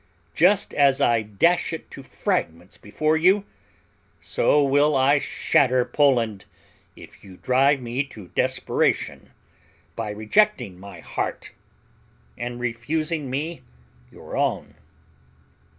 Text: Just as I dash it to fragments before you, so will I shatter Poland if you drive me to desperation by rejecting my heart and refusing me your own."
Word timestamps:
Just 0.33 0.73
as 0.73 0.99
I 0.99 1.21
dash 1.21 1.71
it 1.73 1.91
to 1.91 2.01
fragments 2.01 2.75
before 2.75 3.15
you, 3.15 3.45
so 4.19 4.63
will 4.63 4.95
I 4.95 5.19
shatter 5.19 5.85
Poland 5.85 6.45
if 6.95 7.23
you 7.23 7.37
drive 7.37 7.79
me 7.81 8.03
to 8.05 8.29
desperation 8.29 9.29
by 9.95 10.09
rejecting 10.09 10.79
my 10.79 11.01
heart 11.01 11.51
and 12.35 12.59
refusing 12.59 13.29
me 13.29 13.61
your 14.11 14.35
own." 14.35 14.73